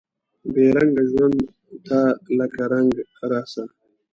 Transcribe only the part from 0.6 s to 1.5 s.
رنګه ژوند